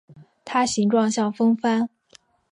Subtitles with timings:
[0.43, 1.87] 它形状像风帆。